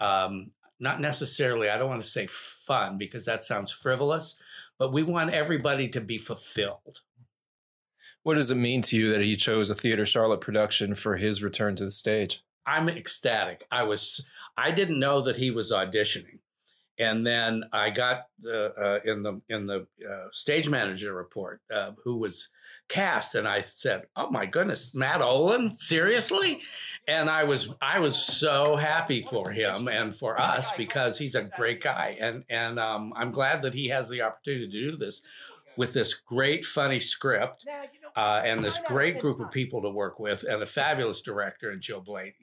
[0.00, 0.50] Um,
[0.80, 4.34] not necessarily, I don't want to say fun because that sounds frivolous,
[4.80, 7.02] but we want everybody to be fulfilled.
[8.22, 11.42] What does it mean to you that he chose a Theater Charlotte production for his
[11.42, 12.42] return to the stage?
[12.64, 13.66] I'm ecstatic.
[13.70, 14.24] I was
[14.56, 16.38] I didn't know that he was auditioning,
[16.98, 21.92] and then I got the uh, in the in the uh, stage manager report uh,
[22.04, 22.48] who was
[22.88, 26.60] cast, and I said, "Oh my goodness, Matt Olin, seriously!"
[27.08, 31.50] And I was I was so happy for him and for us because he's a
[31.56, 35.22] great guy, and and um, I'm glad that he has the opportunity to do this
[35.76, 37.64] with this great funny script
[38.16, 41.80] uh, and this great group of people to work with and a fabulous director and
[41.80, 42.34] Joe Blaney.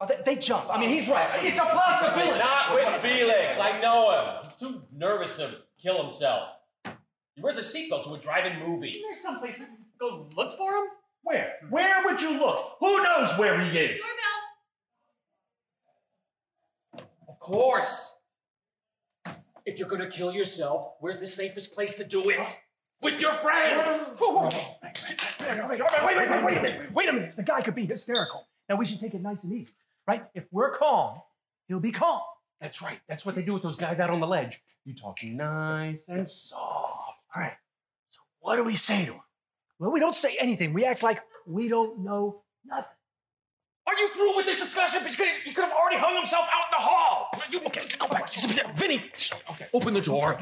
[0.00, 0.66] Oh, they, they jump.
[0.70, 1.28] I mean, he's right.
[1.42, 2.38] It's a possibility.
[2.38, 3.58] Not with Felix.
[3.58, 4.44] I know him.
[4.44, 6.48] He's too nervous to kill himself.
[7.36, 8.92] He wears a seatbelt to a drive-in movie.
[9.06, 10.84] There's someplace we can go look for him.
[11.22, 11.52] Where?
[11.70, 12.72] Where would you look?
[12.80, 14.02] Who knows where he is?
[17.28, 18.13] Of course.
[19.66, 22.58] If you're gonna kill yourself, where's the safest place to do it?
[23.02, 24.14] With your friends.
[24.20, 24.30] Wait,
[25.68, 26.92] wait, wait, wait, wait, a minute.
[26.92, 27.36] Wait a minute.
[27.36, 28.46] The guy could be hysterical.
[28.68, 29.72] Now we should take it nice and easy,
[30.08, 30.24] right?
[30.34, 31.20] If we're calm,
[31.68, 32.22] he'll be calm.
[32.62, 32.98] That's right.
[33.08, 34.62] That's what they do with those guys out on the ledge.
[34.86, 37.18] You talk nice and soft.
[37.34, 37.52] All right.
[38.10, 39.20] So what do we say to him?
[39.78, 40.72] Well, we don't say anything.
[40.72, 42.90] We act like we don't know nothing.
[43.94, 45.04] Are you through with this discussion?
[45.04, 47.30] Because he could have already hung himself out in the hall.
[47.48, 48.28] You, okay, let's go back.
[48.74, 49.02] Vinny,
[49.50, 50.40] okay, open the door.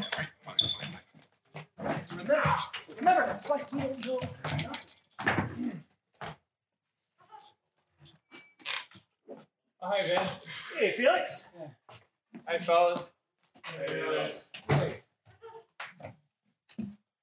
[1.79, 2.55] Remember,
[2.99, 4.21] remember, it's like we don't know.
[9.83, 10.21] Hi, Vin.
[10.79, 11.49] Hey, Felix.
[12.47, 13.13] Hi, fellas.
[13.65, 14.49] Hey, Felix.
[14.71, 14.95] How's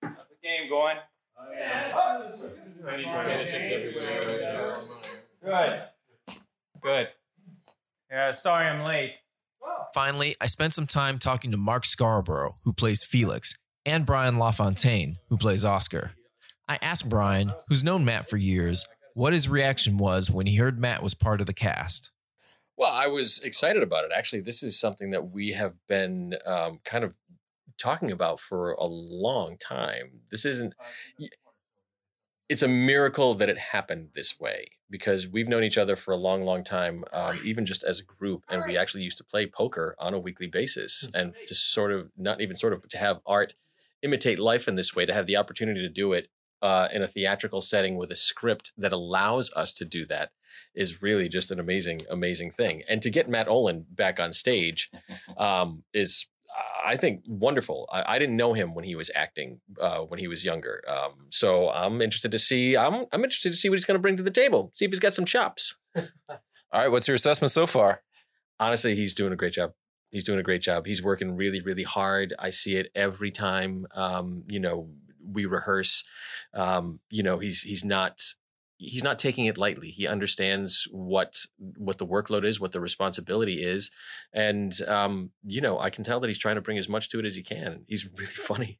[0.03, 0.97] the game going?
[5.43, 5.88] Good.
[6.81, 7.11] Good.
[8.11, 9.13] Yeah, sorry I'm late.
[9.93, 15.17] Finally, I spent some time talking to Mark Scarborough, who plays Felix, and Brian LaFontaine,
[15.29, 16.11] who plays Oscar.
[16.67, 20.79] I asked Brian, who's known Matt for years, what his reaction was when he heard
[20.79, 22.11] Matt was part of the cast.
[22.77, 24.11] Well, I was excited about it.
[24.15, 27.15] Actually, this is something that we have been um, kind of
[27.77, 30.21] talking about for a long time.
[30.29, 30.73] This isn't.
[32.47, 36.17] It's a miracle that it happened this way because we've known each other for a
[36.17, 39.45] long, long time, um, even just as a group, and we actually used to play
[39.45, 42.97] poker on a weekly basis, and to sort of not even sort of, but to
[42.97, 43.53] have art
[44.01, 46.29] imitate life in this way, to have the opportunity to do it
[46.61, 50.31] uh, in a theatrical setting with a script that allows us to do that
[50.75, 52.83] is really just an amazing, amazing thing.
[52.87, 54.91] And to get Matt Olin back on stage
[55.37, 56.27] um, is,
[56.85, 57.87] I think, wonderful.
[57.91, 61.27] I, I, didn't know him when he was acting uh, when he was younger, um,
[61.29, 62.75] so I'm interested to see.
[62.77, 64.71] I'm I'm interested to see what he's going to bring to the table.
[64.73, 65.75] See if he's got some chops.
[65.97, 66.05] All
[66.73, 68.01] right, what's your assessment so far?
[68.59, 69.73] Honestly, he's doing a great job.
[70.11, 70.85] He's doing a great job.
[70.85, 72.33] He's working really, really hard.
[72.39, 73.85] I see it every time.
[73.93, 74.89] Um, you know,
[75.23, 76.03] we rehearse.
[76.53, 78.21] Um, you know, he's he's not
[78.79, 79.91] he's not taking it lightly.
[79.91, 81.45] He understands what
[81.77, 83.91] what the workload is, what the responsibility is,
[84.33, 87.19] and um, you know, I can tell that he's trying to bring as much to
[87.19, 87.83] it as he can.
[87.87, 88.79] He's really funny.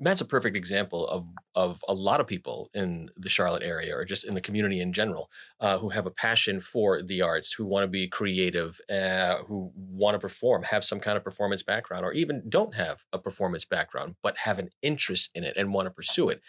[0.00, 4.04] Matt's a perfect example of of a lot of people in the Charlotte area, or
[4.04, 7.66] just in the community in general, uh, who have a passion for the arts, who
[7.66, 12.06] want to be creative, uh, who want to perform, have some kind of performance background,
[12.06, 15.86] or even don't have a performance background but have an interest in it and want
[15.86, 16.40] to pursue it.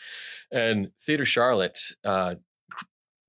[0.51, 2.35] And Theater Charlotte uh,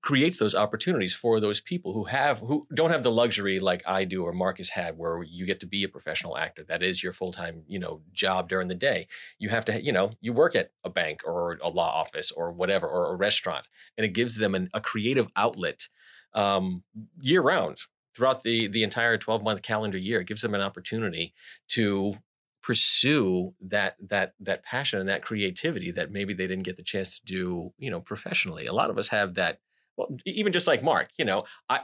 [0.01, 4.05] creates those opportunities for those people who have who don't have the luxury like I
[4.05, 6.63] do or Marcus had where you get to be a professional actor.
[6.63, 9.07] That is your full-time you know job during the day.
[9.39, 12.51] You have to you know you work at a bank or a law office or
[12.51, 15.89] whatever or a restaurant and it gives them an, a creative outlet
[16.33, 16.83] um,
[17.19, 17.79] year round
[18.15, 20.21] throughout the the entire 12 month calendar year.
[20.21, 21.33] It gives them an opportunity
[21.69, 22.15] to
[22.61, 27.19] pursue that that that passion and that creativity that maybe they didn't get the chance
[27.19, 28.65] to do you know professionally.
[28.65, 29.59] A lot of us have that
[29.99, 31.81] well, even just like Mark, you know, I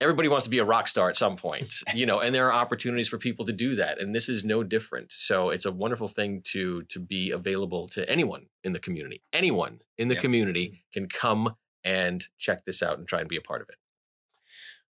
[0.00, 2.52] everybody wants to be a rock star at some point, you know, and there are
[2.52, 4.00] opportunities for people to do that.
[4.00, 5.12] And this is no different.
[5.12, 9.22] So it's a wonderful thing to to be available to anyone in the community.
[9.32, 10.20] Anyone in the Yeah.
[10.22, 13.76] community can come and check this out and try and be a part of it.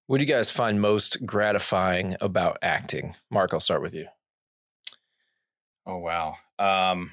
[0.07, 3.15] What do you guys find most gratifying about acting?
[3.31, 4.09] Mark, I'll start with you.
[5.87, 6.37] Oh wow.
[6.59, 7.13] Um,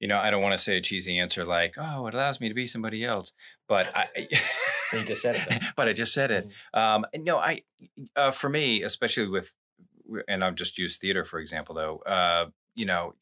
[0.00, 2.48] you know, I don't want to say a cheesy answer like, "Oh, it allows me
[2.48, 3.32] to be somebody else,"
[3.68, 4.08] but I.
[4.92, 5.62] you just said it.
[5.76, 6.48] but I just said it.
[6.72, 7.62] Um, no, I.
[8.16, 9.52] Uh, for me, especially with,
[10.26, 11.98] and I've just used theater for example, though.
[11.98, 13.14] Uh, you know,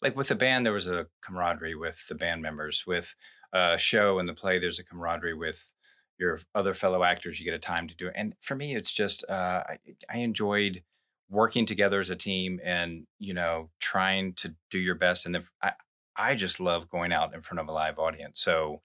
[0.00, 2.84] like with the band, there was a camaraderie with the band members.
[2.86, 3.16] With
[3.52, 5.74] a show and the play, there's a camaraderie with
[6.16, 7.40] your other fellow actors.
[7.40, 10.18] You get a time to do it, and for me, it's just uh, I, I
[10.18, 10.84] enjoyed
[11.28, 15.52] working together as a team and you know trying to do your best and if
[15.62, 15.70] i
[16.16, 18.80] i just love going out in front of a live audience so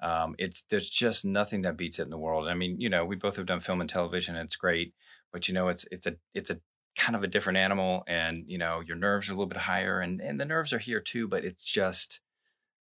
[0.00, 3.04] um it's there's just nothing that beats it in the world i mean you know
[3.04, 4.94] we both have done film and television and it's great
[5.32, 6.60] but you know it's it's a it's a
[6.96, 10.00] kind of a different animal and you know your nerves are a little bit higher
[10.00, 12.20] and and the nerves are here too but it's just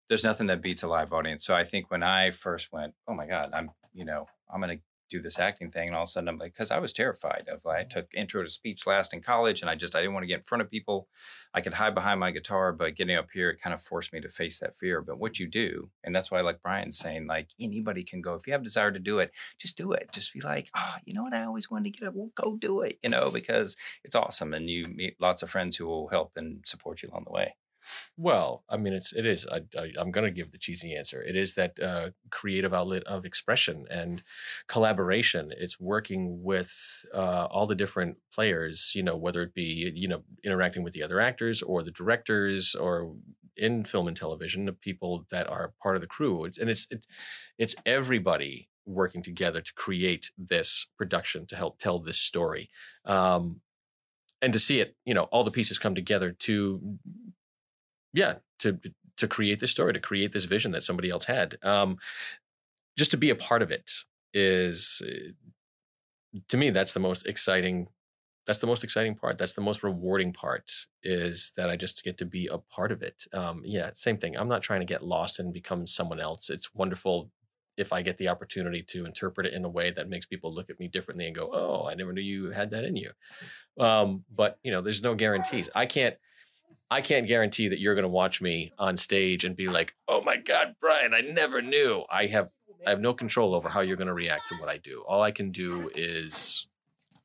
[0.07, 3.13] there's nothing that beats a live audience so i think when i first went oh
[3.13, 6.11] my god i'm you know i'm to do this acting thing and all of a
[6.11, 7.89] sudden i'm like because i was terrified of like, i mm-hmm.
[7.89, 10.39] took intro to speech last in college and i just i didn't want to get
[10.39, 11.07] in front of people.
[11.53, 14.21] I could hide behind my guitar but getting up here it kind of forced me
[14.21, 15.01] to face that fear.
[15.01, 18.35] But what you do and that's why like Bryan's saying like anybody can go.
[18.35, 20.09] If you have desire to do it just do it.
[20.11, 21.33] Just be like oh you know what?
[21.33, 22.15] I always wanted to get up.
[22.15, 25.77] Well go do it you know because it's awesome and you meet lots of friends
[25.77, 27.55] who will help and support you along the way
[28.17, 29.47] Well, I mean, it's it is.
[29.47, 29.61] I,
[29.97, 31.21] I'm going to give the cheesy answer.
[31.21, 34.23] It is that uh, creative outlet of expression and
[34.67, 35.51] collaboration.
[35.57, 38.91] It's working with uh, all the different players.
[38.95, 42.75] You know, whether it be you know interacting with the other actors or the directors
[42.75, 43.13] or
[43.57, 46.45] in film and television, the people that are part of the crew.
[46.45, 47.07] It's, and it's it's
[47.57, 52.69] it's everybody working together to create this production to help tell this story.
[53.05, 53.61] Um,
[54.41, 56.97] and to see it, you know, all the pieces come together to
[58.13, 58.79] yeah to
[59.17, 61.57] to create this story to create this vision that somebody else had.
[61.63, 61.97] Um
[62.97, 63.91] just to be a part of it
[64.33, 65.31] is uh,
[66.47, 67.87] to me that's the most exciting
[68.49, 69.37] that's the most exciting part.
[69.37, 70.71] That's the most rewarding part
[71.03, 73.25] is that i just get to be a part of it.
[73.31, 74.35] Um yeah same thing.
[74.35, 76.49] I'm not trying to get lost and become someone else.
[76.49, 77.31] It's wonderful
[77.77, 80.69] if i get the opportunity to interpret it in a way that makes people look
[80.69, 83.11] at me differently and go oh i never knew you had that in you.
[83.79, 85.69] Um but you know there's no guarantees.
[85.75, 86.15] I can't
[86.91, 90.21] I can't guarantee that you're going to watch me on stage and be like, "Oh
[90.23, 92.49] my God, Bryan, I never knew." I have
[92.85, 95.03] I have no control over how you're going to react to what I do.
[95.07, 96.65] All I can do is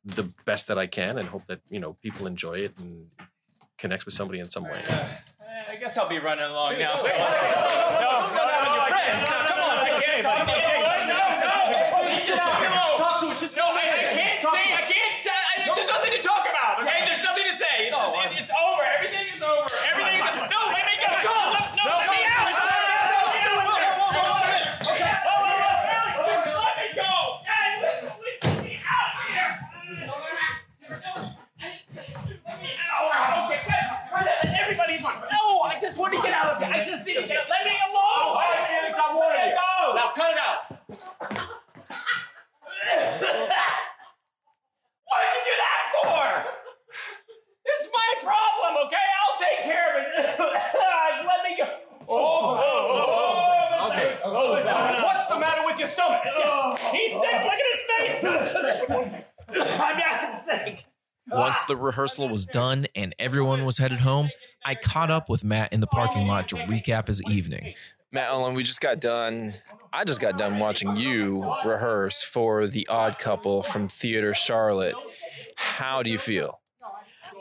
[0.04, 3.06] the best that I can and hope that you know people enjoy it and
[3.78, 4.82] connects with somebody in some way.
[5.70, 6.96] I guess I'll be running along now.
[7.00, 9.22] No, don't go down on your friends.
[9.24, 11.06] Now, come on, it's okay, buddy, it's okay.
[11.08, 11.18] No, no,
[12.20, 12.98] Sit down.
[12.98, 13.40] Talk to us.
[13.40, 14.12] Just No, go I, I ahead.
[14.14, 14.64] can't Talk say.
[14.64, 14.88] to I us.
[14.92, 15.30] can't say.
[15.34, 15.36] I,
[15.74, 16.82] there's nothing to talk about.
[16.84, 17.86] Okay, there's nothing to say.
[17.88, 18.82] It's No, just, I- it, it's over.
[18.84, 19.68] Everything is over.
[19.88, 20.36] Everything is.
[20.52, 21.08] No, let me go.
[21.24, 21.32] Go.
[21.32, 22.44] Let, no, No, let me no, out.
[22.44, 23.14] no, Let me no, out.
[23.14, 23.68] no, no, no, no, no,
[24.14, 24.20] no, no.
[24.94, 25.12] Okay.
[25.14, 27.12] Oh, oh, oh, oh, Let me go.
[27.44, 29.52] Hey, let let me out here.
[29.84, 29.96] Let
[32.60, 33.46] me out.
[33.46, 34.60] Okay, good.
[34.60, 36.70] Everybody, no, I just want to get out of here.
[36.72, 37.03] I just need to get out.
[37.20, 38.18] Let me alone.
[38.18, 39.56] Oh, hey, Felix, I warned Let me you.
[39.56, 39.94] go.
[39.94, 40.60] Now cut it out.
[45.04, 46.24] What did you do that for?
[47.64, 49.06] This is my problem, okay?
[49.22, 50.38] I'll take care of it.
[51.26, 51.66] Let me go.
[52.08, 52.60] Oh, oh, oh, oh.
[52.60, 53.90] oh, oh, oh.
[53.92, 55.02] Okay, Oh, okay.
[55.02, 56.22] What's the matter with your stomach?
[56.90, 57.42] He's sick.
[57.44, 58.24] Look at his face.
[59.80, 60.84] I'm not sick.
[61.30, 64.28] Once the rehearsal was done and everyone was headed home,
[64.64, 67.74] I caught up with Matt in the parking lot to recap his evening.
[68.12, 69.54] Matt Olin, we just got done.
[69.92, 74.94] I just got done watching you rehearse for The Odd Couple from Theatre Charlotte.
[75.56, 76.60] How do you feel?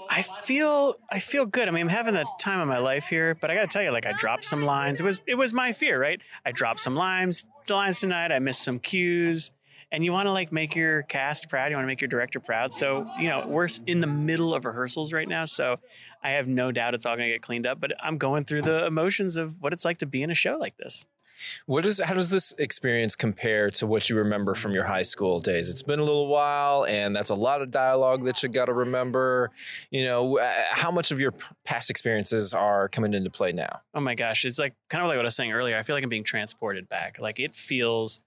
[0.10, 1.68] I feel I feel good.
[1.68, 3.84] I mean, I'm having the time of my life here, but I got to tell
[3.84, 5.00] you, like, I dropped some lines.
[5.00, 6.20] It was it was my fear, right?
[6.46, 8.32] I dropped some lines, the lines tonight.
[8.32, 9.52] I missed some cues,
[9.92, 11.70] and you want to like make your cast proud.
[11.70, 12.74] You want to make your director proud.
[12.74, 15.80] So you know, we're in the middle of rehearsals right now, so
[16.24, 17.80] I have no doubt it's all going to get cleaned up.
[17.80, 20.58] But I'm going through the emotions of what it's like to be in a show
[20.58, 21.06] like this.
[21.66, 25.40] What is how does this experience compare to what you remember from your high school
[25.40, 25.70] days?
[25.70, 28.74] It's been a little while, and that's a lot of dialogue that you got to
[28.74, 29.52] remember.
[29.92, 31.34] You know, uh, how much of your
[31.66, 33.82] past experiences are coming into play now?
[33.94, 35.78] Oh my gosh, it's like kind of like what I was saying earlier.
[35.78, 37.20] I feel like I'm being transported back.
[37.20, 38.20] Like it feels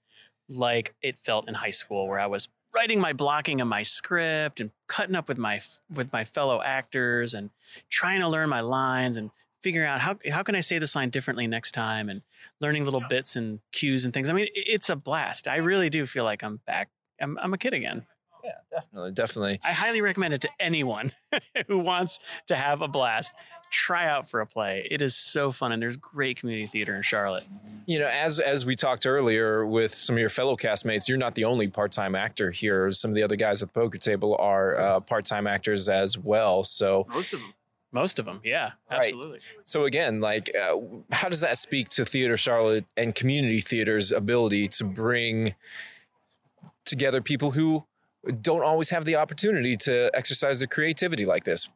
[0.49, 4.61] like it felt in high school where I was writing my blocking of my script
[4.61, 5.61] and cutting up with my
[5.95, 7.51] with my fellow actors and
[7.89, 9.31] trying to learn my lines and
[9.63, 12.23] figuring out how how can I say this line differently next time and
[12.61, 14.29] learning little bits and cues and things.
[14.29, 15.49] I mean, it's a blast.
[15.49, 18.07] I really do feel like I'm back I'm, I'm a kid again.
[18.45, 19.61] Yeah, definitely, definitely.
[19.65, 21.13] I highly recommend it to anyone
[21.67, 23.33] who wants to have a blast.
[23.71, 24.87] Try out for a play.
[24.91, 27.45] It is so fun, and there's great community theater in Charlotte.
[27.87, 31.35] You know, as as we talked earlier with some of your fellow castmates, you're not
[31.35, 32.91] the only part time actor here.
[32.93, 36.17] Some of the other guys at the poker table are uh, part time actors as
[36.17, 36.65] well.
[36.65, 37.55] So most of them,
[37.93, 39.41] most of them, yeah, absolutely.
[39.65, 40.77] So again, like, uh,
[41.13, 45.55] how does that speak to Theatre Charlotte and community theater's ability to bring
[46.85, 47.85] together people who
[48.41, 51.69] don't always have the opportunity to exercise their creativity like this?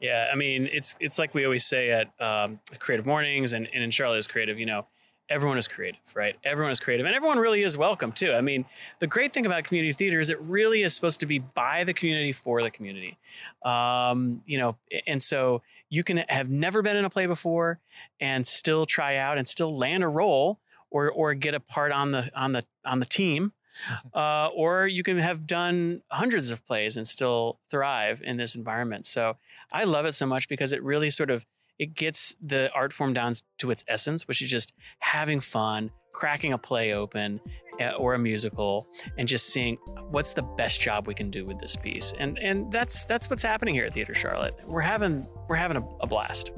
[0.00, 3.82] Yeah, I mean, it's it's like we always say at um, Creative Mornings and, and
[3.82, 4.58] in Charlotte is Creative.
[4.58, 4.86] You know,
[5.28, 6.36] everyone is creative, right?
[6.44, 8.32] Everyone is creative, and everyone really is welcome too.
[8.32, 8.64] I mean,
[8.98, 11.92] the great thing about community theater is it really is supposed to be by the
[11.92, 13.18] community for the community.
[13.64, 14.76] Um, you know,
[15.06, 17.80] and so you can have never been in a play before
[18.20, 22.12] and still try out and still land a role or or get a part on
[22.12, 23.52] the on the on the team
[24.14, 29.06] uh, or you can have done hundreds of plays and still thrive in this environment.
[29.06, 29.36] So
[29.72, 31.46] I love it so much because it really sort of
[31.78, 36.52] it gets the art form down to its essence, which is just having fun, cracking
[36.52, 37.40] a play open
[37.80, 39.76] uh, or a musical, and just seeing
[40.10, 42.12] what's the best job we can do with this piece.
[42.18, 44.54] And and that's that's what's happening here at Theatre Charlotte.
[44.66, 46.50] We're having we're having a, a blast.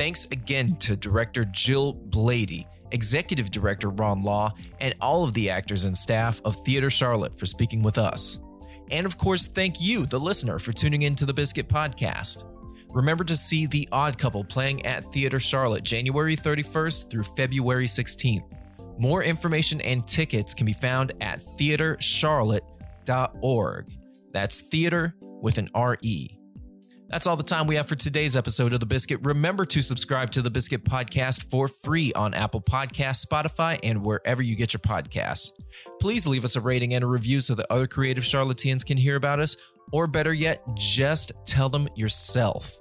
[0.00, 5.84] Thanks again to director Jill Bloede, executive director Ron Law, and all of the actors
[5.84, 8.38] and staff of Theatre Charlotte for speaking with us.
[8.90, 12.46] And of course, thank you, the listener, for tuning in to the Biscuit Podcast.
[12.88, 18.50] Remember to see The Odd Couple playing at Theatre Charlotte January 31st through February 16th.
[18.96, 23.92] More information and tickets can be found at theatrecharlotte.org.
[24.32, 26.39] That's theater with an R-E.
[27.10, 29.18] That's all the time we have for today's episode of The Biscuit.
[29.24, 34.40] Remember to subscribe to The Biscuit Podcast for free on Apple Podcasts, Spotify, and wherever
[34.40, 35.50] you get your podcasts.
[36.00, 39.16] Please leave us a rating and a review so that other creative Charlotteans can hear
[39.16, 39.56] about us,
[39.90, 42.78] or better yet, just tell them yourself.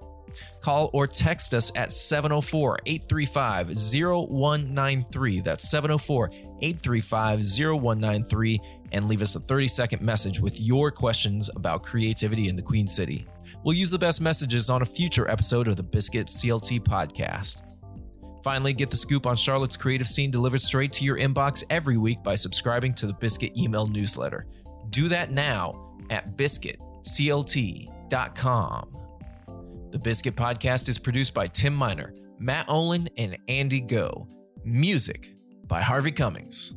[0.62, 5.40] Call or text us at 704 835 0193.
[5.40, 6.30] That's 704
[6.62, 8.62] 835 0193
[8.92, 12.88] and leave us a 30 second message with your questions about creativity in the Queen
[12.88, 13.26] City.
[13.64, 17.62] We'll use the best messages on a future episode of the Biscuit CLT podcast.
[18.44, 22.24] Finally, get the scoop on Charlotte's creative scene delivered straight to your inbox every week
[22.24, 24.46] by subscribing to the Biscuit email newsletter.
[24.90, 28.94] Do that now at biscuitclt.com.
[29.92, 34.30] The Biscuit podcast is produced by Tim Miner, Matt Olin, and Andy Goh.
[34.64, 35.34] Music
[35.68, 36.76] by Harvey Cummings.